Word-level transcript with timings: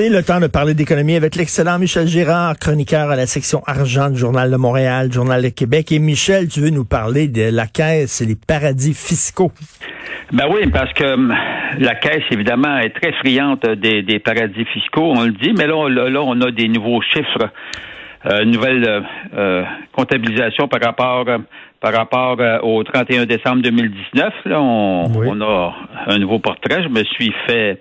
C'est 0.00 0.10
le 0.10 0.22
temps 0.22 0.38
de 0.38 0.46
parler 0.46 0.74
d'économie 0.74 1.16
avec 1.16 1.34
l'excellent 1.34 1.76
Michel 1.76 2.06
Girard, 2.06 2.56
chroniqueur 2.56 3.10
à 3.10 3.16
la 3.16 3.26
section 3.26 3.62
argent 3.66 4.10
du 4.10 4.16
Journal 4.16 4.48
de 4.48 4.56
Montréal, 4.56 5.10
Journal 5.10 5.42
de 5.42 5.48
Québec. 5.48 5.90
Et 5.90 5.98
Michel, 5.98 6.46
tu 6.46 6.60
veux 6.60 6.70
nous 6.70 6.84
parler 6.84 7.26
de 7.26 7.50
la 7.52 7.66
caisse 7.66 8.20
et 8.20 8.24
les 8.24 8.36
paradis 8.36 8.94
fiscaux. 8.94 9.50
Ben 10.30 10.44
oui, 10.52 10.70
parce 10.72 10.92
que 10.92 11.14
hum, 11.14 11.34
la 11.80 11.96
caisse, 11.96 12.22
évidemment, 12.30 12.78
est 12.78 12.90
très 12.90 13.10
friante 13.14 13.68
des, 13.68 14.20
paradis 14.20 14.64
fiscaux, 14.66 15.14
on 15.16 15.24
le 15.24 15.32
dit, 15.32 15.52
mais 15.58 15.66
là, 15.66 15.88
là, 15.88 16.22
on 16.22 16.40
a 16.42 16.52
des 16.52 16.68
nouveaux 16.68 17.02
chiffres, 17.02 17.50
euh, 18.26 18.44
nouvelle 18.44 18.88
euh, 18.88 19.00
euh, 19.36 19.64
comptabilisation 19.90 20.68
par 20.68 20.80
rapport 20.80 21.26
par 21.80 21.92
rapport 21.92 22.38
au 22.62 22.84
31 22.84 23.26
décembre 23.26 23.62
2019. 23.62 24.32
Là, 24.44 24.60
on, 24.60 25.10
on 25.12 25.40
a 25.40 25.74
un 26.06 26.18
nouveau 26.18 26.38
portrait. 26.38 26.84
Je 26.84 26.88
me 26.88 27.02
suis 27.02 27.34
fait 27.48 27.80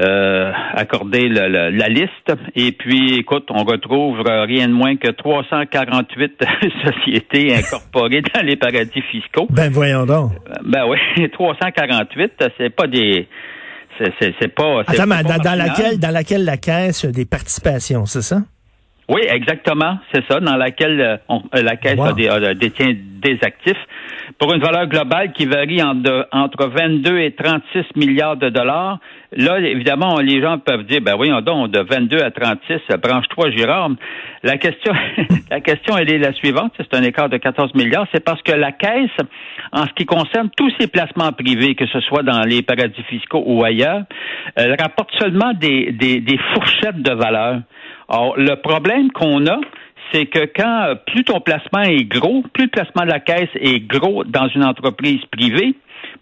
euh, 0.00 0.52
accorder 0.74 1.28
la, 1.28 1.88
liste. 1.88 2.32
Et 2.54 2.72
puis, 2.72 3.18
écoute, 3.18 3.46
on 3.50 3.64
retrouve 3.64 4.22
rien 4.22 4.68
de 4.68 4.72
moins 4.72 4.96
que 4.96 5.10
348 5.10 6.44
sociétés 6.84 7.54
incorporées 7.54 8.22
dans 8.34 8.42
les 8.42 8.56
paradis 8.56 9.02
fiscaux. 9.10 9.46
Ben 9.50 9.70
voyons 9.70 10.06
donc. 10.06 10.32
Ben 10.64 10.84
oui, 10.88 10.98
348, 11.32 12.32
c'est 12.58 12.70
pas 12.70 12.86
des 12.86 13.28
c'est 14.20 14.54
pas. 14.54 14.82
Attends, 14.86 15.06
mais 15.06 15.22
dans, 15.22 15.58
laquelle, 15.58 15.98
dans 15.98 16.12
laquelle 16.12 16.44
la 16.44 16.56
caisse 16.56 17.04
a 17.04 17.10
des 17.10 17.24
participations, 17.24 18.06
c'est 18.06 18.22
ça? 18.22 18.42
Oui, 19.08 19.22
exactement, 19.26 19.98
c'est 20.12 20.22
ça, 20.30 20.38
dans 20.38 20.56
laquelle 20.56 21.00
euh, 21.00 21.16
euh, 21.54 21.62
la 21.62 21.76
caisse 21.76 21.98
a 21.98 22.12
détient 22.54 22.92
des 22.94 23.38
actifs 23.40 23.78
pour 24.38 24.52
une 24.52 24.60
valeur 24.60 24.86
globale 24.86 25.32
qui 25.32 25.46
varie 25.46 25.82
entre, 25.82 26.28
entre 26.30 26.68
22 26.68 27.18
et 27.18 27.32
36 27.32 27.96
milliards 27.96 28.36
de 28.36 28.50
dollars. 28.50 28.98
Là, 29.32 29.60
évidemment, 29.60 30.18
les 30.20 30.42
gens 30.42 30.58
peuvent 30.58 30.84
dire, 30.84 31.00
ben 31.00 31.16
oui, 31.18 31.30
donc, 31.42 31.70
de 31.70 31.80
22 31.80 32.20
à 32.20 32.30
36, 32.30 32.80
branche 33.02 33.26
3 33.30 33.50
Girard. 33.50 33.90
La 34.42 34.58
question, 34.58 34.92
la 35.50 35.60
question, 35.60 35.96
elle 35.96 36.12
est 36.12 36.18
la 36.18 36.34
suivante. 36.34 36.72
C'est 36.76 36.94
un 36.94 37.02
écart 37.02 37.30
de 37.30 37.38
14 37.38 37.74
milliards. 37.74 38.06
C'est 38.12 38.22
parce 38.22 38.42
que 38.42 38.52
la 38.52 38.72
Caisse, 38.72 39.10
en 39.72 39.86
ce 39.86 39.92
qui 39.94 40.04
concerne 40.04 40.50
tous 40.54 40.70
ses 40.78 40.86
placements 40.86 41.32
privés, 41.32 41.74
que 41.74 41.86
ce 41.86 42.00
soit 42.00 42.22
dans 42.22 42.42
les 42.42 42.60
paradis 42.62 43.02
fiscaux 43.04 43.42
ou 43.46 43.64
ailleurs, 43.64 44.02
elle 44.54 44.76
rapporte 44.78 45.10
seulement 45.18 45.54
des, 45.54 45.92
des, 45.92 46.20
des 46.20 46.38
fourchettes 46.52 47.02
de 47.02 47.12
valeur. 47.12 47.60
Alors, 48.08 48.36
le 48.38 48.54
problème 48.56 49.10
qu'on 49.12 49.46
a, 49.46 49.60
c'est 50.12 50.26
que 50.26 50.46
quand 50.56 50.94
plus 51.06 51.24
ton 51.24 51.40
placement 51.40 51.82
est 51.82 52.04
gros, 52.04 52.42
plus 52.54 52.64
le 52.64 52.70
placement 52.70 53.04
de 53.04 53.10
la 53.10 53.20
caisse 53.20 53.50
est 53.54 53.80
gros 53.80 54.24
dans 54.24 54.48
une 54.48 54.64
entreprise 54.64 55.20
privée, 55.30 55.74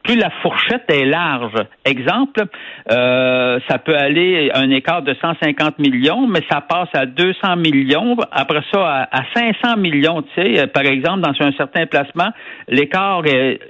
plus 0.03 0.17
la 0.17 0.31
fourchette 0.43 0.85
est 0.89 1.05
large. 1.05 1.55
Exemple, 1.85 2.45
euh, 2.91 3.59
ça 3.69 3.79
peut 3.79 3.97
aller 3.97 4.51
un 4.55 4.71
écart 4.71 5.03
de 5.03 5.15
150 5.21 5.79
millions, 5.79 6.27
mais 6.27 6.41
ça 6.51 6.61
passe 6.61 6.89
à 6.95 7.07
200 7.07 7.57
millions, 7.57 8.17
après 8.31 8.63
ça 8.73 9.09
à, 9.11 9.23
500 9.35 9.77
millions. 9.77 10.23
Tu 10.23 10.29
sais, 10.43 10.61
euh, 10.61 10.67
par 10.67 10.85
exemple, 10.85 11.21
dans 11.21 11.35
un 11.41 11.53
certain 11.53 11.87
placement, 11.87 12.31
l'écart, 12.69 13.23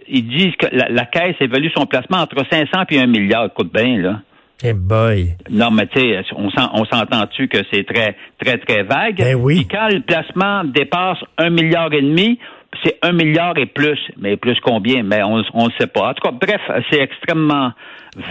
ils 0.08 0.26
disent 0.26 0.56
que 0.56 0.66
la, 0.72 1.04
caisse 1.06 1.36
évalue 1.40 1.68
son 1.74 1.86
placement 1.86 2.18
entre 2.18 2.42
500 2.50 2.84
et 2.90 3.00
1 3.00 3.06
milliard. 3.06 3.46
Écoute 3.46 3.72
bien, 3.72 3.98
là. 3.98 4.20
Eh 4.62 4.72
boy. 4.72 5.36
Non, 5.50 5.70
mais 5.70 5.86
tu 5.86 6.00
sais, 6.00 6.22
on, 6.34 6.50
s'entend-tu 6.50 7.48
que 7.48 7.58
c'est 7.70 7.84
très, 7.84 8.16
très, 8.38 8.58
très 8.58 8.82
vague? 8.84 9.18
Ben 9.18 9.34
oui. 9.34 9.56
Puis 9.56 9.68
quand 9.68 9.88
le 9.88 10.00
placement 10.00 10.64
dépasse 10.64 11.18
un 11.36 11.50
milliard 11.50 11.92
et 11.92 12.00
demi, 12.00 12.38
c'est 12.84 12.98
un 13.02 13.12
milliard 13.12 13.56
et 13.56 13.66
plus. 13.66 13.98
Mais 14.18 14.36
plus 14.36 14.58
combien? 14.60 15.02
Mais 15.02 15.22
on 15.22 15.38
ne 15.38 15.70
sait 15.78 15.86
pas. 15.86 16.10
En 16.10 16.14
tout 16.14 16.28
cas, 16.28 16.32
bref, 16.32 16.60
c'est 16.90 17.00
extrêmement 17.00 17.72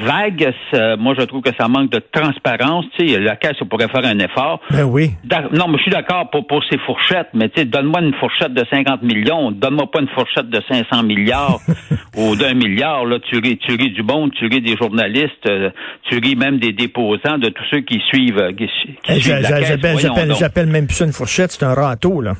vague. 0.03 0.53
Moi, 0.99 1.13
je 1.17 1.23
trouve 1.25 1.41
que 1.41 1.55
ça 1.57 1.67
manque 1.67 1.91
de 1.91 2.01
transparence. 2.11 2.85
Tu 2.97 3.09
sais, 3.09 3.19
la 3.19 3.35
caisse 3.35 3.57
pourrait 3.69 3.87
faire 3.87 4.05
un 4.05 4.19
effort. 4.19 4.61
Ben 4.71 4.83
oui. 4.83 5.11
Non, 5.51 5.67
mais 5.67 5.77
je 5.77 5.83
suis 5.83 5.91
d'accord 5.91 6.29
pour, 6.31 6.47
pour 6.47 6.63
ces 6.69 6.77
fourchettes, 6.79 7.29
mais 7.33 7.49
tu 7.49 7.61
sais, 7.61 7.65
donne-moi 7.65 8.01
une 8.01 8.13
fourchette 8.15 8.53
de 8.53 8.63
50 8.69 9.03
millions, 9.03 9.51
donne-moi 9.51 9.89
pas 9.91 10.01
une 10.01 10.09
fourchette 10.09 10.49
de 10.49 10.61
500 10.67 11.03
milliards 11.03 11.59
ou 12.17 12.35
d'un 12.35 12.53
milliard. 12.53 13.05
Là, 13.05 13.19
tu 13.19 13.37
ris, 13.37 13.57
tu 13.57 13.75
ris 13.75 13.91
du 13.91 14.03
monde, 14.03 14.31
tu 14.37 14.47
ris 14.47 14.61
des 14.61 14.75
journalistes, 14.75 15.47
euh, 15.47 15.69
tu 16.09 16.17
ris 16.19 16.35
même 16.35 16.59
des 16.59 16.71
déposants, 16.71 17.37
de 17.37 17.49
tous 17.49 17.63
ceux 17.71 17.81
qui 17.81 18.01
suivent, 18.09 18.39
euh, 18.39 18.51
qui, 18.53 18.69
eh, 19.09 19.19
J'appelle 19.19 20.67
même 20.67 20.87
plus 20.87 20.95
ça 20.95 21.05
une 21.05 21.13
fourchette, 21.13 21.51
c'est 21.51 21.63
un 21.63 21.73
râteau, 21.73 22.21
là. 22.21 22.33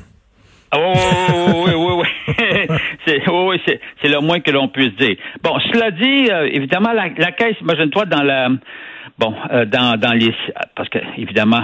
Oui, 0.76 1.72
oui, 1.74 1.92
oui. 2.02 2.78
c'est, 3.06 4.08
le 4.08 4.20
moins 4.20 4.40
que 4.40 4.50
l'on 4.50 4.68
puisse 4.68 4.94
dire. 4.96 5.16
Bon, 5.42 5.58
cela 5.72 5.90
dit, 5.90 6.30
euh, 6.30 6.48
évidemment, 6.52 6.92
la, 6.92 7.08
la 7.16 7.32
caisse, 7.32 7.56
imagine-toi 7.60 8.04
dans 8.06 8.22
la, 8.22 8.48
bon, 9.18 9.34
euh, 9.52 9.64
dans, 9.64 9.98
dans 9.98 10.12
les, 10.12 10.34
parce 10.74 10.88
que 10.88 10.98
évidemment, 11.16 11.62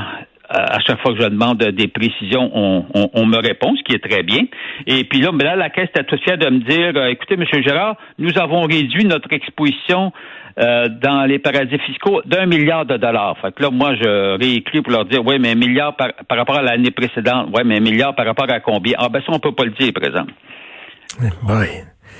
à 0.52 0.78
chaque 0.80 1.00
fois 1.00 1.14
que 1.14 1.22
je 1.22 1.28
demande 1.28 1.58
des 1.58 1.88
précisions, 1.88 2.50
on, 2.54 2.84
on, 2.94 3.10
on, 3.14 3.26
me 3.26 3.38
répond, 3.38 3.74
ce 3.76 3.82
qui 3.82 3.94
est 3.94 4.06
très 4.06 4.22
bien. 4.22 4.42
Et 4.86 5.04
puis 5.04 5.20
là, 5.20 5.30
mais 5.32 5.44
là, 5.44 5.56
la 5.56 5.70
Caisse 5.70 5.88
est 5.98 6.04
tout 6.04 6.18
fière 6.18 6.36
de 6.36 6.48
me 6.50 6.58
dire, 6.58 6.92
euh, 6.94 7.08
écoutez, 7.08 7.34
M. 7.34 7.44
Gérard, 7.62 7.96
nous 8.18 8.36
avons 8.38 8.62
réduit 8.62 9.04
notre 9.04 9.32
exposition 9.32 10.12
euh, 10.58 10.88
dans 10.88 11.24
les 11.24 11.38
paradis 11.38 11.78
fiscaux 11.78 12.20
d'un 12.26 12.46
milliard 12.46 12.84
de 12.84 12.98
dollars. 12.98 13.36
Fait 13.40 13.52
que 13.54 13.62
là, 13.62 13.70
moi, 13.70 13.94
je 13.94 14.38
réécris 14.38 14.82
pour 14.82 14.92
leur 14.92 15.06
dire, 15.06 15.24
oui, 15.24 15.36
mais 15.40 15.52
un 15.52 15.54
milliard 15.54 15.96
par, 15.96 16.08
par 16.28 16.36
rapport 16.36 16.56
à 16.56 16.62
l'année 16.62 16.90
précédente. 16.90 17.48
Oui, 17.54 17.62
mais 17.64 17.78
un 17.78 17.80
milliard 17.80 18.14
par 18.14 18.26
rapport 18.26 18.50
à 18.50 18.60
combien? 18.60 18.94
Ah, 18.98 19.08
ben 19.08 19.22
ça, 19.24 19.32
on 19.32 19.38
peut 19.38 19.52
pas 19.52 19.64
le 19.64 19.72
dire, 19.72 19.92
par 19.94 20.04
exemple. 20.04 20.32
Oui. 21.20 21.66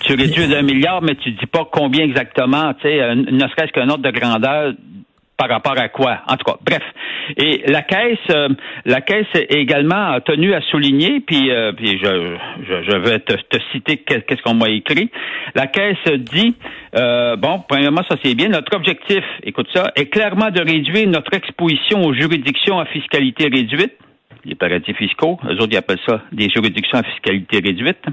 Tu 0.05 0.15
réduis 0.15 0.49
d'un 0.49 0.63
milliard, 0.63 1.03
mais 1.03 1.15
tu 1.17 1.31
dis 1.33 1.47
pas 1.47 1.69
combien 1.71 2.05
exactement, 2.05 2.73
tu 2.75 2.89
sais, 2.89 3.15
ne 3.15 3.39
serait-ce 3.39 3.73
qu'un 3.73 3.89
ordre 3.89 4.03
de 4.03 4.11
grandeur 4.11 4.73
par 5.43 5.51
rapport 5.51 5.77
à 5.77 5.89
quoi? 5.89 6.21
En 6.29 6.37
tout 6.37 6.45
cas, 6.45 6.57
bref. 6.65 6.83
Et 7.37 7.65
la 7.67 7.83
caisse, 7.83 8.19
euh, 8.31 8.49
la 8.85 9.01
caisse 9.01 9.27
est 9.35 9.53
également 9.55 10.21
tenue 10.21 10.55
à 10.55 10.61
souligner, 10.61 11.19
puis, 11.19 11.51
euh, 11.51 11.73
puis 11.73 11.99
je, 11.99 12.37
je, 12.65 12.97
vais 12.97 13.19
te, 13.19 13.35
citer 13.73 13.97
qu'est-ce 13.97 14.41
qu'on 14.43 14.55
m'a 14.55 14.69
écrit. 14.69 15.11
La 15.57 15.67
caisse 15.67 15.99
dit, 16.07 16.55
euh, 16.97 17.35
bon, 17.35 17.61
premièrement, 17.69 18.03
ça 18.09 18.17
c'est 18.23 18.37
bien. 18.37 18.51
Notre 18.51 18.77
objectif, 18.77 19.25
écoute 19.43 19.69
ça, 19.75 19.91
est 19.97 20.07
clairement 20.07 20.51
de 20.51 20.61
réduire 20.61 21.09
notre 21.09 21.35
exposition 21.35 22.03
aux 22.05 22.15
juridictions 22.15 22.79
à 22.79 22.85
fiscalité 22.87 23.49
réduite, 23.53 23.95
les 24.45 24.55
paradis 24.55 24.95
fiscaux. 24.95 25.41
Eux 25.45 25.55
autres, 25.55 25.73
ils 25.73 25.77
appellent 25.77 25.99
ça 26.07 26.23
des 26.31 26.51
juridictions 26.51 26.99
à 26.99 27.03
fiscalité 27.03 27.59
réduite. 27.59 28.05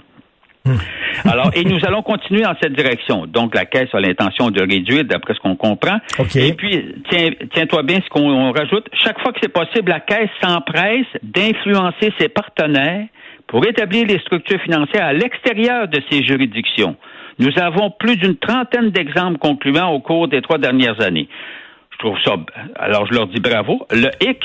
Alors, 1.26 1.52
et 1.54 1.64
nous 1.64 1.80
allons 1.86 2.02
continuer 2.02 2.42
dans 2.42 2.56
cette 2.62 2.74
direction. 2.74 3.26
Donc, 3.26 3.56
la 3.56 3.66
Caisse 3.66 3.90
a 3.94 4.00
l'intention 4.00 4.52
de 4.52 4.62
réduire, 4.62 5.04
d'après 5.06 5.34
ce 5.34 5.40
qu'on 5.40 5.56
comprend. 5.56 5.98
Et 6.36 6.54
puis, 6.54 6.96
tiens, 7.10 7.30
tiens-toi 7.54 7.84
bien 7.84 8.00
ce 8.04 8.10
qu'on 8.10 8.52
rajoute. 8.52 8.88
Chaque 8.94 9.20
fois 9.22 9.32
que 9.32 9.40
c'est 9.42 9.52
possible, 9.52 9.90
la 9.90 10.00
Caisse 10.00 10.30
s'empresse 10.42 11.08
d'influencer 11.24 12.14
ses 12.20 12.30
partenaires 12.30 13.06
pour 13.48 13.66
établir 13.66 14.06
les 14.06 14.20
structures 14.20 14.62
financières 14.62 15.06
à 15.06 15.14
l'extérieur 15.14 15.88
de 15.88 16.02
ces 16.10 16.24
juridictions. 16.24 16.96
Nous 17.40 17.58
avons 17.58 17.90
plus 17.90 18.18
d'une 18.18 18.36
trentaine 18.36 18.92
d'exemples 18.92 19.40
concluants 19.40 19.92
au 19.92 20.00
cours 20.00 20.28
des 20.28 20.42
trois 20.42 20.58
dernières 20.58 21.02
années. 21.02 21.28
Je 21.92 21.98
trouve 21.98 22.18
ça. 22.24 22.36
Alors, 22.76 23.06
je 23.08 23.14
leur 23.14 23.28
dis 23.28 23.40
bravo. 23.40 23.86
Le 23.92 24.10
hic, 24.22 24.44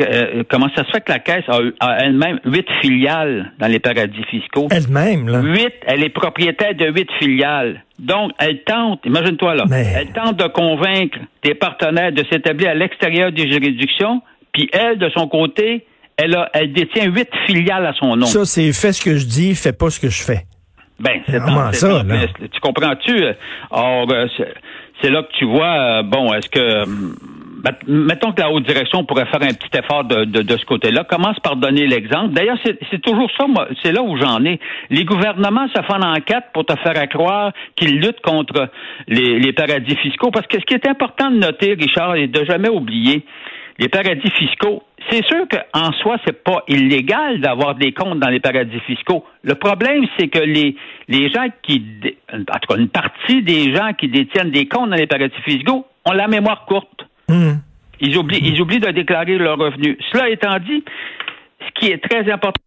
euh, 0.00 0.42
comment 0.48 0.68
ça 0.74 0.84
se 0.84 0.90
fait 0.90 1.00
que 1.02 1.12
la 1.12 1.20
Caisse 1.20 1.44
a, 1.48 1.98
elle-même 2.00 2.40
huit 2.44 2.66
filiales 2.80 3.52
dans 3.58 3.68
les 3.68 3.78
paradis 3.78 4.24
fiscaux? 4.24 4.68
Elle-même, 4.70 5.28
là? 5.28 5.40
Huit, 5.40 5.74
elle 5.86 6.02
est 6.02 6.10
propriétaire 6.10 6.74
de 6.74 6.86
huit 6.86 7.08
filiales. 7.20 7.82
Donc, 7.98 8.32
elle 8.38 8.62
tente, 8.64 9.00
imagine-toi 9.04 9.54
là, 9.54 9.64
elle 9.70 10.12
tente 10.12 10.36
de 10.36 10.48
convaincre 10.48 11.18
des 11.44 11.54
partenaires 11.54 12.12
de 12.12 12.24
s'établir 12.30 12.70
à 12.70 12.74
l'extérieur 12.74 13.30
des 13.30 13.48
juridictions, 13.48 14.20
puis 14.52 14.68
elle, 14.72 14.98
de 14.98 15.08
son 15.10 15.28
côté, 15.28 15.86
elle, 16.16 16.34
a, 16.34 16.50
elle 16.54 16.72
détient 16.72 17.06
huit 17.06 17.28
filiales 17.46 17.86
à 17.86 17.92
son 17.92 18.16
nom. 18.16 18.26
Ça, 18.26 18.44
c'est 18.44 18.72
fais 18.72 18.92
ce 18.92 19.02
que 19.02 19.16
je 19.16 19.26
dis, 19.26 19.54
fais 19.54 19.72
pas 19.72 19.90
ce 19.90 20.00
que 20.00 20.08
je 20.08 20.22
fais. 20.22 20.44
Ben, 21.00 21.20
c'est 21.26 21.38
ça, 21.76 22.02
Tu 22.52 22.60
comprends-tu? 22.60 23.24
Or, 23.70 24.06
euh, 24.10 24.26
c'est 25.02 25.10
là 25.10 25.22
que 25.22 25.32
tu 25.38 25.44
vois, 25.44 25.98
euh, 25.98 26.02
bon, 26.02 26.32
est-ce 26.32 26.48
que 26.48 26.84
mettons 27.86 28.32
que 28.32 28.40
la 28.40 28.50
haute 28.50 28.66
direction 28.66 29.04
pourrait 29.04 29.26
faire 29.26 29.42
un 29.42 29.54
petit 29.54 29.78
effort 29.78 30.04
de, 30.04 30.24
de, 30.24 30.56
ce 30.56 30.64
côté-là. 30.64 31.04
Commence 31.04 31.38
par 31.40 31.56
donner 31.56 31.86
l'exemple. 31.86 32.34
D'ailleurs, 32.34 32.58
c'est 32.64 33.00
toujours 33.00 33.30
ça, 33.38 33.46
c'est 33.82 33.92
là 33.92 34.02
où 34.02 34.16
j'en 34.16 34.44
ai. 34.44 34.60
Les 34.90 35.04
gouvernements 35.04 35.68
se 35.68 35.82
font 35.82 36.02
enquête 36.02 36.44
pour 36.52 36.64
te 36.66 36.76
faire 36.80 37.08
croire 37.08 37.52
qu'ils 37.76 38.00
luttent 38.00 38.20
contre 38.20 38.68
les, 39.08 39.38
les 39.38 39.52
paradis 39.52 39.96
fiscaux. 39.96 40.30
Parce 40.30 40.46
que 40.46 40.58
ce 40.58 40.64
qui 40.64 40.74
est 40.74 40.88
important 40.88 41.30
de 41.30 41.38
noter, 41.38 41.74
Richard, 41.74 42.16
et 42.16 42.26
de 42.26 42.44
jamais 42.44 42.68
oublier, 42.68 43.24
les 43.78 43.88
paradis 43.88 44.30
fiscaux, 44.30 44.82
c'est 45.10 45.24
sûr 45.24 45.46
qu'en 45.48 45.92
soi, 45.92 46.16
c'est 46.24 46.44
pas 46.44 46.62
illégal 46.68 47.40
d'avoir 47.40 47.74
des 47.74 47.92
comptes 47.92 48.20
dans 48.20 48.30
les 48.30 48.40
paradis 48.40 48.80
fiscaux. 48.80 49.24
Le 49.42 49.54
problème, 49.54 50.06
c'est 50.18 50.28
que 50.28 50.38
les, 50.38 50.76
les 51.08 51.30
gens 51.30 51.46
qui, 51.62 51.84
en 52.32 52.38
tout 52.38 52.68
cas, 52.68 52.76
une 52.76 52.88
partie 52.88 53.42
des 53.42 53.74
gens 53.74 53.92
qui 53.98 54.08
détiennent 54.08 54.50
des 54.50 54.66
comptes 54.66 54.90
dans 54.90 54.96
les 54.96 55.06
paradis 55.06 55.34
fiscaux 55.44 55.86
ont 56.04 56.12
la 56.12 56.28
mémoire 56.28 56.64
courte. 56.66 57.06
Hmm. 57.28 57.54
Ils 58.00 58.16
oublient, 58.18 58.40
ils 58.42 58.60
oublient 58.60 58.80
de 58.80 58.90
déclarer 58.90 59.38
leurs 59.38 59.58
revenus. 59.58 59.96
Cela 60.12 60.28
étant 60.30 60.58
dit, 60.58 60.84
ce 61.60 61.80
qui 61.80 61.92
est 61.92 61.98
très 61.98 62.30
important. 62.30 62.60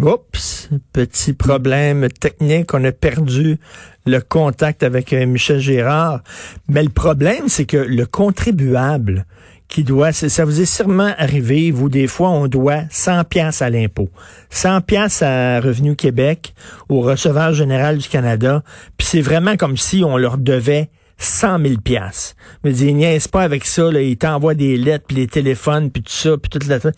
Oups, 0.00 0.70
petit 0.92 1.32
problème 1.32 2.08
technique, 2.08 2.72
on 2.72 2.84
a 2.84 2.92
perdu 2.92 3.58
le 4.06 4.20
contact 4.20 4.84
avec 4.84 5.12
euh, 5.12 5.26
Michel 5.26 5.58
Gérard. 5.58 6.20
Mais 6.68 6.84
le 6.84 6.90
problème, 6.90 7.48
c'est 7.48 7.64
que 7.64 7.78
le 7.78 8.06
contribuable 8.06 9.26
qui 9.66 9.82
doit, 9.82 10.12
ça 10.12 10.44
vous 10.44 10.60
est 10.60 10.66
sûrement 10.66 11.12
arrivé, 11.18 11.72
vous, 11.72 11.88
des 11.88 12.06
fois, 12.06 12.30
on 12.30 12.46
doit 12.46 12.82
100 12.90 13.24
pièces 13.24 13.60
à 13.60 13.70
l'impôt, 13.70 14.08
100 14.50 14.80
pièces 14.82 15.22
à 15.22 15.60
Revenu 15.60 15.94
Québec, 15.94 16.54
au 16.88 17.00
receveur 17.00 17.52
général 17.52 17.98
du 17.98 18.08
Canada, 18.08 18.62
puis 18.96 19.06
c'est 19.06 19.20
vraiment 19.20 19.56
comme 19.56 19.76
si 19.76 20.04
on 20.04 20.16
leur 20.16 20.38
devait 20.38 20.88
100 21.18 21.58
000 21.62 21.74
piastres. 21.82 22.36
Me 22.62 22.70
dit, 22.70 22.94
niaise 22.94 23.26
pas 23.26 23.42
avec 23.42 23.64
ça, 23.64 23.90
là, 23.90 24.00
il 24.00 24.16
t'envoie 24.16 24.54
des 24.54 24.76
lettres, 24.76 25.04
puis 25.08 25.16
les 25.16 25.26
téléphones, 25.26 25.90
puis 25.90 26.02
tout 26.02 26.12
ça, 26.12 26.36
puis 26.38 26.48
toute 26.48 26.66
la... 26.66 26.78
Tu 26.78 26.90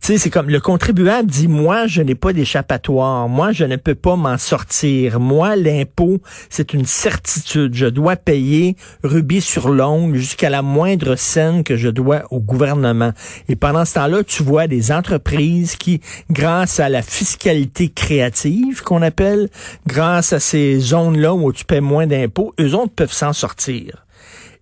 sais, 0.00 0.18
c'est 0.18 0.30
comme 0.30 0.50
le 0.50 0.58
contribuable 0.58 1.30
dit, 1.30 1.46
moi, 1.46 1.86
je 1.86 2.02
n'ai 2.02 2.16
pas 2.16 2.32
d'échappatoire, 2.32 3.28
moi, 3.28 3.52
je 3.52 3.64
ne 3.64 3.76
peux 3.76 3.94
pas 3.94 4.16
m'en 4.16 4.36
sortir. 4.36 5.20
Moi, 5.20 5.54
l'impôt, 5.54 6.18
c'est 6.50 6.74
une 6.74 6.86
certitude. 6.86 7.74
Je 7.74 7.86
dois 7.86 8.16
payer 8.16 8.76
rubis 9.04 9.40
sur 9.40 9.68
l'ongle 9.68 10.16
jusqu'à 10.16 10.50
la 10.50 10.62
moindre 10.62 11.14
scène 11.14 11.62
que 11.62 11.76
je 11.76 11.88
dois 11.88 12.24
au 12.30 12.40
gouvernement. 12.40 13.12
Et 13.48 13.54
pendant 13.54 13.84
ce 13.84 13.94
temps-là, 13.94 14.24
tu 14.24 14.42
vois 14.42 14.66
des 14.66 14.90
entreprises 14.90 15.76
qui, 15.76 16.00
grâce 16.30 16.80
à 16.80 16.88
la 16.88 17.02
fiscalité 17.02 17.90
créative 17.90 18.82
qu'on 18.82 19.02
appelle, 19.02 19.48
grâce 19.86 20.32
à 20.32 20.40
ces 20.40 20.80
zones-là 20.80 21.32
où 21.32 21.52
tu 21.52 21.64
paies 21.64 21.80
moins 21.80 22.08
d'impôts, 22.08 22.52
eux 22.60 22.74
autres 22.74 22.92
peuvent 22.92 23.12
s'en 23.12 23.32
sortir 23.32 23.67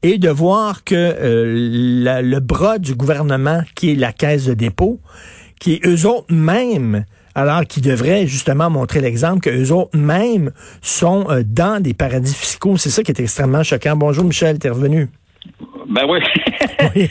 et 0.02 0.18
de 0.18 0.28
voir 0.28 0.84
que 0.84 0.94
euh, 0.94 2.22
le 2.22 2.40
bras 2.40 2.78
du 2.78 2.94
gouvernement, 2.94 3.62
qui 3.74 3.92
est 3.92 3.94
la 3.94 4.12
caisse 4.12 4.44
de 4.44 4.54
dépôt, 4.54 5.00
qui 5.58 5.74
est 5.74 5.86
eux 5.86 6.06
autres 6.06 6.32
mêmes, 6.32 7.04
alors 7.34 7.64
qu'ils 7.66 7.82
devraient 7.82 8.26
justement 8.26 8.70
montrer 8.70 9.00
l'exemple 9.00 9.40
que 9.40 9.50
eux 9.50 9.72
autres 9.72 9.96
mêmes 9.96 10.52
sont 10.82 11.26
euh, 11.30 11.42
dans 11.44 11.82
des 11.82 11.94
paradis 11.94 12.34
fiscaux. 12.34 12.76
C'est 12.76 12.90
ça 12.90 13.02
qui 13.02 13.12
est 13.12 13.20
extrêmement 13.20 13.62
choquant. 13.62 13.96
Bonjour 13.96 14.24
Michel, 14.24 14.58
t'es 14.58 14.70
revenu. 14.70 15.08
Ben 15.88 16.02
oui. 16.08 16.18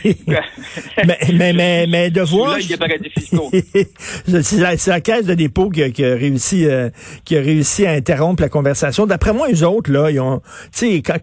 mais, 1.06 1.18
mais, 1.34 1.54
mais, 1.54 1.88
mais, 1.88 2.10
de 2.10 2.22
voir. 2.22 2.58
c'est 4.42 4.58
la, 4.58 4.74
la, 4.88 5.02
caisse 5.02 5.26
de 5.26 5.34
dépôt 5.34 5.70
qui 5.70 5.84
a, 5.84 5.90
qui 5.90 6.04
a 6.04 6.14
réussi 6.16 6.66
euh, 6.66 6.90
qui 7.24 7.38
a 7.38 7.42
réussi 7.42 7.86
à 7.86 7.92
interrompre 7.92 8.42
la 8.42 8.50
conversation. 8.50 9.06
D'après 9.06 9.34
moi, 9.34 9.48
les 9.48 9.64
autres, 9.64 9.92
là, 9.92 10.12
ils 10.12 10.20
ont. 10.20 10.42
Tu 10.74 11.02
sais, 11.02 11.02
quand, 11.02 11.20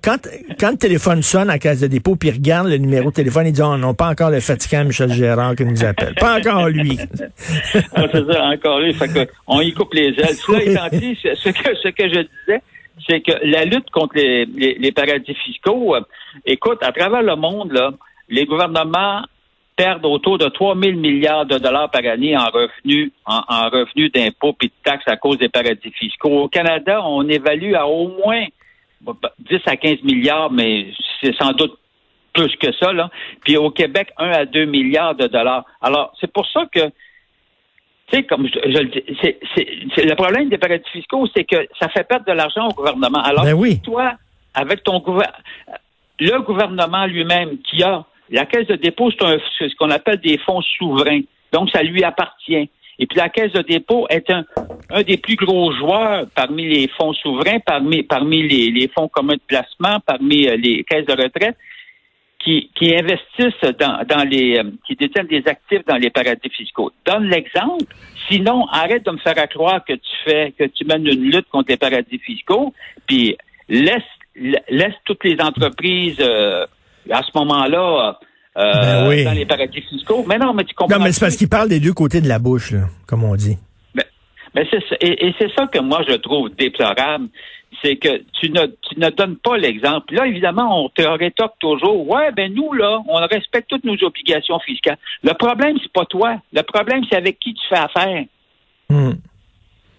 quand, 0.58 0.70
le 0.70 0.76
téléphone 0.78 1.22
sonne 1.22 1.50
à 1.50 1.54
la 1.54 1.58
caisse 1.58 1.80
de 1.80 1.88
dépôt, 1.88 2.16
puis 2.16 2.30
ils 2.30 2.34
regardent 2.34 2.68
le 2.68 2.78
numéro 2.78 3.10
de 3.10 3.14
téléphone, 3.14 3.46
ils 3.46 3.52
disent 3.52 3.64
oh, 3.66 3.76
non, 3.76 3.92
pas 3.94 4.08
encore 4.08 4.30
le 4.30 4.40
fatigant 4.40 4.84
Michel 4.84 5.12
Gérard 5.12 5.54
qui 5.54 5.64
nous 5.64 5.84
appelle. 5.84 6.14
Pas 6.14 6.38
encore 6.38 6.68
lui. 6.68 6.98
ah, 7.94 8.06
c'est 8.10 8.26
ça, 8.26 8.44
encore 8.46 8.80
lui. 8.80 8.94
Fait 8.94 9.08
que 9.08 9.30
on 9.46 9.60
y 9.60 9.72
coupe 9.72 9.92
les 9.92 10.08
ailes. 10.08 10.36
Cela 10.46 10.62
étant 10.62 10.88
dit, 10.96 11.18
ce 11.22 11.48
que, 11.50 11.74
ce 11.82 11.88
que 11.88 12.08
je 12.08 12.20
disais, 12.20 12.62
c'est 13.08 13.20
que 13.20 13.32
la 13.44 13.64
lutte 13.64 13.90
contre 13.90 14.16
les, 14.16 14.92
paradis 14.92 15.34
fiscaux, 15.34 15.96
euh, 15.96 16.00
écoute, 16.46 16.78
à 16.82 16.92
travers 16.92 17.22
le 17.22 17.36
monde, 17.36 17.72
là, 17.72 17.90
les 18.28 18.46
gouvernements 18.46 19.22
perdent 19.76 20.04
autour 20.04 20.38
de 20.38 20.48
3 20.48 20.76
000 20.76 20.98
milliards 20.98 21.46
de 21.46 21.58
dollars 21.58 21.90
par 21.90 22.04
année 22.04 22.36
en 22.36 22.46
revenus, 22.46 23.10
en, 23.24 23.68
revenus 23.70 24.12
d'impôts 24.12 24.56
et 24.62 24.66
de 24.66 24.72
taxes 24.84 25.08
à 25.08 25.16
cause 25.16 25.38
des 25.38 25.48
paradis 25.48 25.90
fiscaux. 25.92 26.42
Au 26.42 26.48
Canada, 26.48 27.02
on 27.04 27.26
évalue 27.28 27.74
à 27.74 27.86
au 27.86 28.08
moins 28.08 28.44
10 29.38 29.60
à 29.66 29.76
15 29.76 30.02
milliards, 30.02 30.52
mais 30.52 30.92
c'est 31.20 31.34
sans 31.36 31.52
doute 31.52 31.78
plus 32.32 32.54
que 32.56 32.72
ça, 32.72 32.92
là. 32.92 33.10
Puis 33.44 33.56
au 33.56 33.70
Québec, 33.70 34.08
1 34.18 34.30
à 34.30 34.44
2 34.44 34.64
milliards 34.66 35.14
de 35.14 35.26
dollars. 35.26 35.64
Alors, 35.80 36.14
c'est 36.20 36.32
pour 36.32 36.46
ça 36.48 36.66
que 36.72 36.90
tu 38.08 38.16
sais, 38.16 38.22
comme 38.24 38.46
je, 38.46 38.78
le 38.78 38.84
dis, 38.86 39.02
c'est, 39.54 40.04
le 40.04 40.14
problème 40.14 40.48
des 40.48 40.58
paradis 40.58 40.88
fiscaux, 40.92 41.26
c'est 41.34 41.44
que 41.44 41.68
ça 41.80 41.88
fait 41.88 42.06
perdre 42.06 42.26
de 42.26 42.32
l'argent 42.32 42.68
au 42.68 42.72
gouvernement. 42.72 43.22
Alors, 43.22 43.44
ben 43.44 43.54
oui. 43.54 43.80
toi, 43.82 44.14
avec 44.54 44.82
ton 44.82 44.98
gouvernement, 45.00 45.32
le 46.20 46.38
gouvernement 46.40 47.06
lui-même 47.06 47.58
qui 47.58 47.82
a 47.82 48.04
la 48.30 48.46
caisse 48.46 48.66
de 48.66 48.76
dépôt, 48.76 49.10
c'est 49.10 49.68
ce 49.68 49.74
qu'on 49.76 49.90
appelle 49.90 50.18
des 50.18 50.38
fonds 50.38 50.62
souverains. 50.78 51.20
Donc, 51.52 51.70
ça 51.70 51.82
lui 51.82 52.02
appartient. 52.04 52.68
Et 52.98 53.06
puis 53.06 53.18
la 53.18 53.30
caisse 53.30 53.52
de 53.52 53.62
dépôt 53.62 54.06
est 54.10 54.30
un, 54.30 54.44
un 54.90 55.02
des 55.02 55.16
plus 55.16 55.36
gros 55.36 55.72
joueurs 55.72 56.26
parmi 56.34 56.68
les 56.68 56.88
fonds 56.88 57.12
souverains, 57.14 57.58
parmi, 57.58 58.02
parmi 58.02 58.46
les, 58.46 58.70
les 58.70 58.88
fonds 58.88 59.08
communs 59.08 59.34
de 59.34 59.40
placement, 59.46 59.98
parmi 60.06 60.46
euh, 60.46 60.56
les 60.56 60.84
caisses 60.84 61.06
de 61.06 61.12
retraite 61.12 61.56
qui, 62.42 62.70
qui 62.74 62.94
investissent 62.94 63.72
dans, 63.78 64.04
dans 64.04 64.28
les, 64.28 64.58
euh, 64.58 64.70
qui 64.86 64.96
détiennent 64.96 65.26
des 65.26 65.42
actifs 65.46 65.84
dans 65.86 65.96
les 65.96 66.10
paradis 66.10 66.50
fiscaux. 66.50 66.90
Donne 67.06 67.24
l'exemple. 67.24 67.94
Sinon, 68.28 68.66
arrête 68.66 69.04
de 69.04 69.12
me 69.12 69.18
faire 69.18 69.34
croire 69.48 69.84
que 69.84 69.92
tu 69.92 70.16
fais, 70.24 70.52
que 70.58 70.64
tu 70.64 70.84
mènes 70.84 71.06
une 71.06 71.30
lutte 71.30 71.48
contre 71.50 71.70
les 71.70 71.76
paradis 71.76 72.18
fiscaux, 72.18 72.74
puis 73.06 73.36
laisse, 73.68 74.02
laisse 74.68 74.94
toutes 75.04 75.24
les 75.24 75.40
entreprises 75.40 76.18
euh, 76.20 76.66
à 77.10 77.22
ce 77.22 77.36
moment-là. 77.38 78.18
Euh, 78.54 79.08
ben 79.08 79.24
dans 79.24 79.32
les 79.32 79.46
paradis 79.46 79.80
fiscaux. 79.80 80.26
Mais 80.28 80.36
non, 80.36 80.52
mais 80.52 80.64
tu 80.64 80.74
comprends. 80.74 80.98
Non, 80.98 81.04
mais 81.04 81.12
c'est 81.12 81.24
parce 81.24 81.36
qu'il 81.36 81.48
parle 81.48 81.70
des 81.70 81.80
deux 81.80 81.94
côtés 81.94 82.20
de 82.20 82.28
la 82.28 82.38
bouche, 82.38 82.72
là, 82.72 82.80
comme 83.06 83.24
on 83.24 83.34
dit. 83.34 83.56
Ben, 83.94 84.04
mais 84.54 84.68
c'est 84.70 84.82
et, 85.00 85.26
et 85.26 85.34
c'est 85.38 85.50
ça 85.56 85.66
que 85.68 85.78
moi 85.78 86.02
je 86.06 86.16
trouve 86.16 86.50
déplorable 86.50 87.28
c'est 87.82 87.96
que 87.96 88.22
tu 88.40 88.50
ne, 88.50 88.66
tu 88.66 88.98
ne 88.98 89.10
donnes 89.10 89.36
pas 89.36 89.56
l'exemple. 89.56 90.14
Là, 90.14 90.26
évidemment, 90.26 90.84
on 90.84 90.88
te 90.88 91.02
rétorque 91.02 91.58
toujours, 91.58 92.08
ouais, 92.08 92.30
ben 92.32 92.52
nous, 92.52 92.72
là, 92.72 93.00
on 93.08 93.16
respecte 93.26 93.68
toutes 93.68 93.84
nos 93.84 93.96
obligations 94.04 94.58
fiscales. 94.60 94.98
Le 95.22 95.32
problème, 95.34 95.76
c'est 95.82 95.92
pas 95.92 96.04
toi. 96.04 96.36
Le 96.52 96.62
problème, 96.62 97.02
c'est 97.08 97.16
avec 97.16 97.38
qui 97.38 97.54
tu 97.54 97.66
fais 97.68 97.78
affaire. 97.78 98.24
Hmm. 98.88 99.12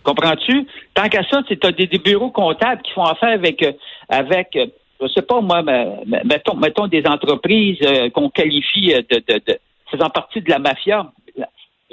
Comprends-tu? 0.04 0.68
Tant 0.94 1.08
qu'à 1.08 1.24
ça, 1.24 1.42
tu 1.44 1.58
as 1.64 1.72
des, 1.72 1.88
bureaux 1.88 2.32
comptables 2.32 2.82
qui 2.82 2.92
font 2.92 3.06
affaire 3.06 3.34
avec, 3.34 3.64
euh, 3.64 3.72
avec 4.10 4.56
euh, 4.56 4.68
je 5.02 5.08
sais 5.08 5.22
pas 5.22 5.42
moi, 5.42 5.62
mettons, 5.64 6.56
mettons 6.56 6.88
des 6.88 7.04
entreprises 7.08 7.80
euh, 7.86 8.10
qu'on 8.10 8.30
qualifie 8.30 8.94
de, 8.94 9.24
de, 9.28 9.42
de 9.46 9.60
faisant 9.90 10.10
partie 10.10 10.42
de 10.42 10.50
la 10.50 10.60
mafia 10.60 11.12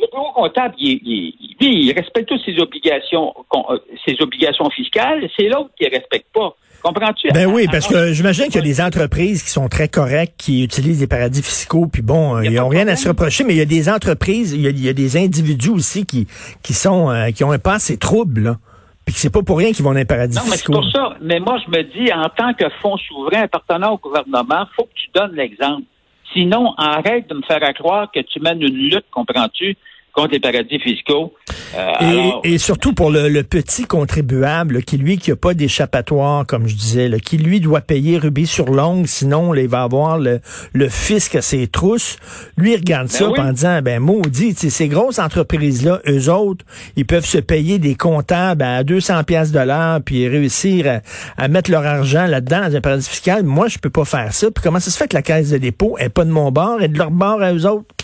le 0.01 0.07
bureau 0.11 0.33
comptable, 0.33 0.75
il, 0.79 1.35
il, 1.61 1.93
respecte 1.93 2.29
toutes 2.29 2.45
ses 2.45 2.59
obligations, 2.61 3.35
euh, 3.55 3.79
ses 4.07 4.17
obligations 4.21 4.69
fiscales. 4.71 5.29
C'est 5.37 5.49
l'autre 5.49 5.71
qui 5.79 5.85
ne 5.85 5.91
respecte 5.91 6.27
pas. 6.33 6.57
Comprends-tu? 6.83 7.29
Ben 7.33 7.47
oui, 7.47 7.67
parce 7.71 7.87
que 7.87 8.13
j'imagine 8.13 8.47
qu'il 8.47 8.57
y 8.57 8.59
a 8.59 8.63
des 8.63 8.81
entreprises 8.81 9.43
qui 9.43 9.51
sont 9.51 9.69
très 9.69 9.89
correctes, 9.89 10.35
qui 10.39 10.65
utilisent 10.65 11.01
des 11.01 11.07
paradis 11.07 11.43
fiscaux, 11.43 11.87
puis 11.87 12.01
bon, 12.01 12.37
euh, 12.37 12.45
ils 12.45 12.55
n'ont 12.55 12.69
rien 12.69 12.89
à 12.89 12.97
se 12.97 13.09
reprocher, 13.09 13.45
mais 13.45 13.53
il 13.53 13.59
y 13.59 13.63
a 13.63 13.67
des 13.67 13.91
entreprises, 13.91 14.55
il 14.55 14.63
y 14.63 14.89
a, 14.89 14.93
des 14.93 15.17
individus 15.19 15.71
aussi 15.71 16.07
qui, 16.07 16.27
qui 16.63 16.73
sont, 16.73 17.11
euh, 17.11 17.31
qui 17.33 17.45
ont 17.45 17.53
un 17.53 17.59
pas 17.59 17.75
assez 17.75 17.99
trouble, 17.99 18.41
là. 18.41 18.57
Puis 19.05 19.15
que 19.15 19.21
c'est 19.21 19.33
pas 19.33 19.43
pour 19.43 19.59
rien 19.59 19.73
qu'ils 19.73 19.85
vont 19.85 19.93
dans 19.93 19.99
les 19.99 20.05
paradis 20.05 20.37
non, 20.37 20.43
fiscaux. 20.43 20.73
mais 20.73 20.79
c'est 20.83 20.99
pour 20.99 21.09
ça. 21.11 21.17
Mais 21.21 21.41
moi, 21.41 21.59
je 21.67 21.71
me 21.71 21.83
dis, 21.83 22.13
en 22.13 22.29
tant 22.29 22.55
que 22.55 22.69
fonds 22.81 22.97
souverain 22.97 23.43
appartenant 23.43 23.95
au 23.95 23.99
gouvernement, 23.99 24.67
faut 24.77 24.85
que 24.85 24.95
tu 24.95 25.09
donnes 25.15 25.35
l'exemple. 25.35 25.83
Sinon, 26.33 26.75
arrête 26.77 27.29
de 27.29 27.35
me 27.35 27.43
faire 27.43 27.61
croire 27.75 28.11
que 28.13 28.21
tu 28.21 28.41
mènes 28.41 28.63
une 28.63 28.77
lutte, 28.77 29.07
comprends-tu, 29.11 29.77
contre 30.13 30.33
les 30.33 30.41
paradis 30.41 30.79
fiscaux. 30.79 31.35
Euh, 31.77 32.31
et, 32.45 32.59
surtout 32.59 32.93
pour 32.93 33.11
le, 33.11 33.43
petit 33.43 33.85
contribuable 33.85 34.83
qui, 34.83 34.97
lui, 34.97 35.19
qui 35.19 35.31
n'a 35.31 35.37
pas 35.37 35.55
d'échappatoire, 35.55 36.47
comme 36.47 36.67
je 36.67 36.75
disais, 36.75 37.11
qui, 37.21 37.39
lui, 37.39 37.61
doit 37.61 37.81
payer 37.81 38.19
rubis 38.19 38.47
sur 38.47 38.67
l'ongle, 38.67 39.07
sinon 39.07 39.55
il 39.55 39.69
va 39.69 39.83
avoir 39.83 40.19
le, 40.19 40.41
fisc 40.89 41.35
à 41.35 41.43
ses 41.43 41.67
trousses. 41.67 42.17
Lui, 42.57 42.73
il 42.73 42.77
regarde 42.77 43.09
ben 43.09 43.13
ça 43.13 43.29
en 43.29 43.53
disant, 43.53 43.83
ben 43.83 44.01
maudit, 44.01 44.55
ces 44.55 44.89
grosses 44.89 45.19
entreprises-là, 45.19 46.01
eux 46.09 46.31
autres, 46.31 46.65
ils 46.97 47.07
peuvent 47.07 47.27
se 47.27 47.39
payer 47.39 47.79
des 47.79 47.95
comptables 47.95 48.63
à 48.63 48.85
200 48.85 49.25
pièces 49.25 49.53
de 49.53 49.61
l'heure, 49.61 50.01
puis 50.05 50.29
réussir 50.29 51.01
à, 51.37 51.49
mettre 51.49 51.71
leur 51.71 51.85
argent 51.85 52.27
là-dedans 52.27 52.69
dans 52.69 52.77
un 52.77 52.81
paradis 52.81 53.09
fiscal. 53.09 53.45
Moi, 53.45 53.69
je 53.69 53.79
peux 53.79 53.91
pas 53.91 54.05
faire 54.05 54.33
ça. 54.33 54.51
Puis 54.51 54.63
comment 54.63 54.81
ça 54.81 54.91
se 54.91 54.97
fait 54.97 55.09
que 55.09 55.17
la 55.17 55.23
caisse 55.23 55.51
de 55.51 55.59
dépôt 55.59 55.97
est 55.99 56.09
pas 56.09 56.25
de 56.25 56.31
mon 56.31 56.51
bord 56.51 56.83
et 56.83 56.89
de 56.89 56.99
leur 56.99 57.11
bord 57.11 57.43
à 57.43 57.53
eux 57.53 57.67
autres? 57.67 57.95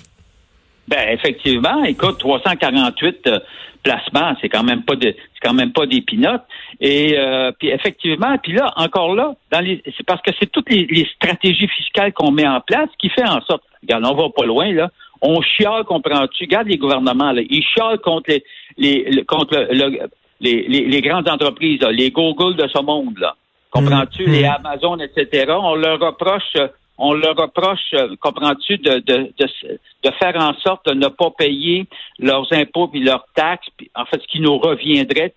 Ben 0.88 1.08
effectivement, 1.10 1.84
écoute, 1.84 2.18
348 2.18 3.26
euh, 3.26 3.38
placements, 3.82 4.36
c'est 4.40 4.48
quand 4.48 4.62
même 4.62 4.82
pas 4.82 4.94
de, 4.94 5.08
c'est 5.08 5.40
quand 5.42 5.54
même 5.54 5.72
pas 5.72 5.86
des 5.86 6.00
pinottes. 6.00 6.44
Et 6.80 7.18
euh, 7.18 7.50
puis 7.58 7.68
effectivement, 7.68 8.36
puis 8.42 8.52
là 8.52 8.72
encore 8.76 9.14
là, 9.14 9.34
dans 9.50 9.60
les, 9.60 9.82
c'est 9.96 10.06
parce 10.06 10.22
que 10.22 10.30
c'est 10.38 10.50
toutes 10.50 10.70
les, 10.70 11.06
stratégies 11.16 11.68
fiscales 11.68 12.12
qu'on 12.12 12.30
met 12.30 12.46
en 12.46 12.60
place 12.60 12.88
qui 12.98 13.08
fait 13.08 13.26
en 13.26 13.40
sorte. 13.42 13.62
Regarde, 13.82 14.04
on 14.06 14.14
va 14.14 14.28
pas 14.30 14.46
loin 14.46 14.72
là. 14.72 14.90
On 15.22 15.40
chiale, 15.40 15.84
comprends-tu 15.84 16.44
Regarde 16.44 16.68
les 16.68 16.76
gouvernements 16.76 17.32
là, 17.32 17.42
ils 17.48 17.64
chialent 17.64 17.98
contre 17.98 18.30
les, 18.30 18.44
les, 18.76 19.24
contre 19.24 19.66
le, 19.70 20.08
les, 20.40 20.62
les, 20.68 21.00
grandes 21.00 21.28
entreprises, 21.28 21.80
là, 21.80 21.90
les 21.90 22.10
Google 22.10 22.56
de 22.56 22.68
ce 22.68 22.80
monde 22.82 23.18
là. 23.18 23.34
Comprends-tu? 23.70 24.26
Mmh. 24.26 24.32
Les 24.32 24.42
mmh. 24.42 24.56
Amazon, 24.64 24.98
etc. 24.98 25.52
On 25.58 25.74
leur 25.74 25.98
reproche 25.98 26.56
on 26.98 27.12
leur 27.12 27.36
reproche, 27.36 27.92
euh, 27.94 28.16
comprends-tu, 28.20 28.78
de, 28.78 28.98
de, 28.98 29.32
de, 29.38 30.10
faire 30.18 30.36
en 30.36 30.54
sorte 30.60 30.86
de 30.86 30.94
ne 30.94 31.08
pas 31.08 31.30
payer 31.30 31.86
leurs 32.18 32.50
impôts 32.52 32.90
et 32.94 33.00
leurs 33.00 33.26
taxes, 33.34 33.68
en 33.94 34.04
fait, 34.06 34.20
ce 34.20 34.26
qui 34.28 34.40
nous 34.40 34.56
reviendrait 34.58 35.34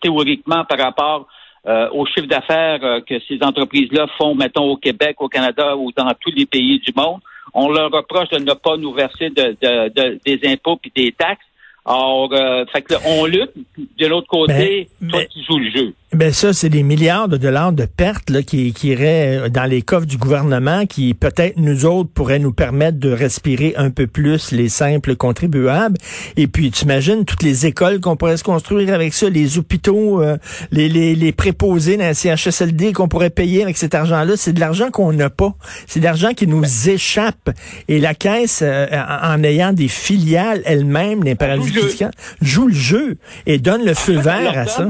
théoriquement 0.00 0.64
par 0.64 0.78
rapport 0.78 1.26
euh, 1.66 1.88
au 1.92 2.06
chiffre 2.06 2.26
d'affaires 2.26 2.80
euh, 2.82 3.00
que 3.00 3.20
ces 3.28 3.38
entreprises-là 3.42 4.06
font, 4.18 4.34
mettons, 4.34 4.64
au 4.64 4.76
Québec, 4.76 5.16
au 5.20 5.28
Canada 5.28 5.76
ou 5.76 5.92
dans 5.92 6.10
tous 6.20 6.32
les 6.34 6.46
pays 6.46 6.80
du 6.80 6.92
monde. 6.96 7.20
On 7.54 7.68
leur 7.68 7.90
reproche 7.90 8.30
de 8.30 8.38
ne 8.38 8.54
pas 8.54 8.76
nous 8.76 8.92
verser 8.92 9.30
de, 9.30 9.56
de 9.60 10.18
des 10.24 10.40
impôts 10.48 10.80
et 10.84 11.02
des 11.04 11.12
taxes. 11.12 11.44
Or, 11.84 12.32
euh, 12.32 12.64
fait 12.72 12.82
que 12.82 12.94
on 13.06 13.26
lutte. 13.26 13.52
De 13.98 14.06
l'autre 14.06 14.28
côté, 14.28 14.88
ben, 15.00 15.10
toi, 15.10 15.20
tu 15.26 15.42
joues 15.44 15.58
le 15.58 15.70
jeu. 15.70 15.94
Ben 16.14 16.30
ça, 16.30 16.52
c'est 16.52 16.68
des 16.68 16.82
milliards 16.82 17.26
de 17.26 17.38
dollars 17.38 17.72
de 17.72 17.86
pertes 17.86 18.28
là, 18.28 18.42
qui, 18.42 18.74
qui 18.74 18.88
iraient 18.88 19.48
dans 19.48 19.64
les 19.64 19.80
coffres 19.80 20.06
du 20.06 20.18
gouvernement, 20.18 20.84
qui 20.84 21.14
peut-être 21.14 21.56
nous 21.56 21.86
autres 21.86 22.10
pourraient 22.12 22.38
nous 22.38 22.52
permettre 22.52 22.98
de 22.98 23.10
respirer 23.10 23.72
un 23.78 23.88
peu 23.88 24.06
plus 24.06 24.52
les 24.52 24.68
simples 24.68 25.16
contribuables. 25.16 25.96
Et 26.36 26.48
puis, 26.48 26.70
tu 26.70 26.84
imagines 26.84 27.24
toutes 27.24 27.42
les 27.42 27.64
écoles 27.64 27.98
qu'on 28.00 28.16
pourrait 28.16 28.36
se 28.36 28.44
construire 28.44 28.92
avec 28.92 29.14
ça, 29.14 29.30
les 29.30 29.56
hôpitaux, 29.56 30.20
euh, 30.20 30.36
les, 30.70 30.90
les, 30.90 31.14
les 31.14 31.32
préposés 31.32 31.96
dans 31.96 32.04
la 32.04 32.12
CHSLD 32.12 32.92
qu'on 32.92 33.08
pourrait 33.08 33.30
payer 33.30 33.62
avec 33.62 33.78
cet 33.78 33.94
argent-là. 33.94 34.34
C'est 34.36 34.52
de 34.52 34.60
l'argent 34.60 34.90
qu'on 34.90 35.14
n'a 35.14 35.30
pas. 35.30 35.54
C'est 35.86 36.00
de 36.00 36.04
l'argent 36.04 36.34
qui 36.34 36.46
nous 36.46 36.60
ben. 36.60 36.88
échappe. 36.88 37.50
Et 37.88 38.00
la 38.00 38.14
caisse, 38.14 38.60
euh, 38.62 38.86
en 39.22 39.42
ayant 39.42 39.72
des 39.72 39.88
filiales 39.88 40.60
elle-même, 40.66 41.24
les 41.24 41.36
paradis 41.36 41.70
fiscaux, 41.70 42.10
joue 42.42 42.68
le 42.68 42.74
jeu 42.74 43.16
et 43.46 43.56
donne 43.56 43.82
le 43.82 43.94
feu 43.94 44.18
vert 44.18 44.58
à 44.58 44.66
ça. 44.66 44.88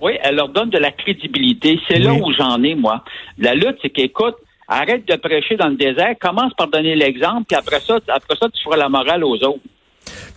Oui, 0.00 0.12
elle 0.22 0.36
leur 0.36 0.48
donne 0.48 0.70
de 0.70 0.78
la 0.78 0.90
crédibilité. 0.92 1.78
C'est 1.88 1.98
là 1.98 2.12
où 2.12 2.32
j'en 2.32 2.62
ai, 2.62 2.74
moi. 2.74 3.04
La 3.38 3.54
lutte, 3.54 3.78
c'est 3.82 3.90
qu'écoute, 3.90 4.36
arrête 4.68 5.06
de 5.08 5.16
prêcher 5.16 5.56
dans 5.56 5.68
le 5.68 5.76
désert, 5.76 6.14
commence 6.20 6.52
par 6.54 6.68
donner 6.68 6.94
l'exemple, 6.94 7.44
puis 7.48 7.56
après 7.56 7.80
ça, 7.80 7.98
après 8.08 8.36
ça, 8.40 8.48
tu 8.52 8.62
feras 8.62 8.76
la 8.76 8.88
morale 8.88 9.24
aux 9.24 9.36
autres. 9.36 9.60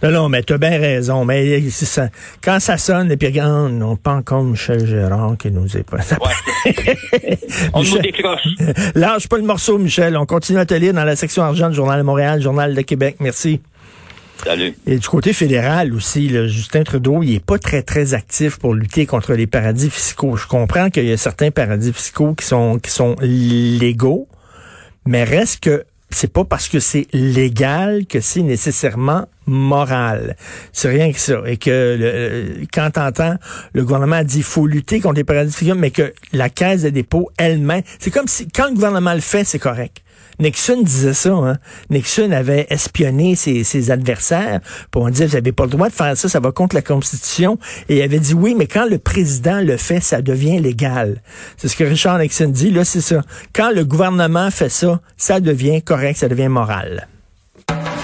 Non, 0.03 0.11
non, 0.11 0.29
mais 0.29 0.41
tu 0.41 0.53
as 0.53 0.57
bien 0.57 0.79
raison. 0.79 1.25
Mais 1.25 1.61
ça, 1.69 2.09
quand 2.43 2.59
ça 2.59 2.77
sonne, 2.77 3.11
et 3.11 3.17
puis 3.17 3.27
regarde, 3.27 3.71
non, 3.71 3.95
pas 3.95 4.13
encore 4.13 4.43
Michel 4.43 4.85
Gérard 4.85 5.37
qui 5.37 5.51
nous 5.51 5.77
est 5.77 5.83
pas. 5.83 5.97
Ouais. 5.97 7.37
On 7.73 7.83
nous 7.83 7.99
décroche. 7.99 8.47
Lâche 8.95 9.27
pas 9.27 9.37
le 9.37 9.43
morceau, 9.43 9.77
Michel. 9.77 10.17
On 10.17 10.25
continue 10.25 10.59
à 10.59 10.65
te 10.65 10.73
lire 10.73 10.93
dans 10.93 11.03
la 11.03 11.15
section 11.15 11.43
argent 11.43 11.69
du 11.69 11.75
Journal 11.75 11.99
de 11.99 12.03
Montréal, 12.03 12.41
Journal 12.41 12.73
de 12.73 12.81
Québec. 12.81 13.17
Merci. 13.19 13.61
Et 14.87 14.97
du 14.97 15.07
côté 15.07 15.33
fédéral 15.33 15.93
aussi, 15.93 16.29
Justin 16.47 16.83
Trudeau, 16.83 17.23
il 17.23 17.35
est 17.35 17.45
pas 17.45 17.59
très, 17.59 17.83
très 17.83 18.13
actif 18.13 18.57
pour 18.57 18.73
lutter 18.73 19.05
contre 19.05 19.33
les 19.33 19.47
paradis 19.47 19.89
fiscaux. 19.89 20.35
Je 20.37 20.47
comprends 20.47 20.89
qu'il 20.89 21.05
y 21.05 21.11
a 21.11 21.17
certains 21.17 21.51
paradis 21.51 21.93
fiscaux 21.93 22.33
qui 22.33 22.45
sont, 22.45 22.79
qui 22.79 22.91
sont 22.91 23.15
légaux, 23.21 24.27
mais 25.05 25.23
reste 25.23 25.61
que 25.61 25.85
c'est 26.13 26.31
pas 26.31 26.43
parce 26.43 26.67
que 26.67 26.79
c'est 26.79 27.07
légal 27.13 28.05
que 28.05 28.19
c'est 28.19 28.41
nécessairement 28.41 29.27
moral. 29.45 30.35
C'est 30.73 30.89
rien 30.89 31.11
que 31.11 31.19
ça. 31.19 31.41
Et 31.45 31.57
que 31.57 31.97
le, 31.99 32.65
quand 32.73 32.91
t'entends 32.91 33.35
le 33.73 33.83
gouvernement 33.83 34.23
dit 34.23 34.43
faut 34.43 34.67
lutter 34.67 34.99
contre 34.99 35.15
les 35.15 35.23
paradis 35.23 35.53
fiscaux, 35.53 35.75
mais 35.75 35.91
que 35.91 36.13
la 36.33 36.49
caisse 36.49 36.83
de 36.83 36.89
dépôt 36.89 37.29
elle-même, 37.37 37.83
c'est 37.99 38.11
comme 38.11 38.27
si 38.27 38.47
quand 38.49 38.67
le 38.67 38.73
gouvernement 38.73 39.13
le 39.13 39.21
fait, 39.21 39.43
c'est 39.43 39.59
correct. 39.59 40.01
Nixon 40.39 40.81
disait 40.81 41.13
ça. 41.13 41.31
Hein? 41.31 41.57
Nixon 41.89 42.31
avait 42.31 42.67
espionné 42.69 43.35
ses, 43.35 43.91
adversaires 43.91 44.61
pour 44.91 45.09
dire 45.09 45.27
vous 45.27 45.33
n'avez 45.35 45.51
pas 45.51 45.65
le 45.65 45.69
droit 45.69 45.89
de 45.89 45.93
faire 45.93 46.15
ça, 46.17 46.29
ça 46.29 46.39
va 46.39 46.51
contre 46.51 46.75
la 46.75 46.81
Constitution. 46.81 47.57
Et 47.89 47.97
il 47.97 48.01
avait 48.01 48.19
dit 48.19 48.33
oui, 48.33 48.55
mais 48.57 48.67
quand 48.67 48.85
le 48.85 48.97
président 48.97 49.61
le 49.61 49.77
fait, 49.77 50.01
ça 50.01 50.21
devient 50.21 50.59
légal. 50.59 51.21
C'est 51.57 51.67
ce 51.67 51.75
que 51.75 51.83
Richard 51.83 52.19
Nixon 52.19 52.47
dit. 52.47 52.71
Là, 52.71 52.85
c'est 52.85 53.01
ça. 53.01 53.21
Quand 53.53 53.71
le 53.71 53.85
gouvernement 53.85 54.51
fait 54.51 54.69
ça, 54.69 55.01
ça 55.17 55.39
devient 55.39 55.81
correct, 55.81 56.17
ça 56.17 56.27
devient 56.27 56.47
moral. 56.47 57.07